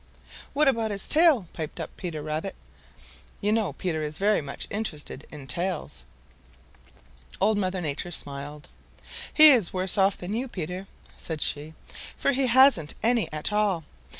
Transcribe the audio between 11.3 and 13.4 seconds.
she, "for he hasn't any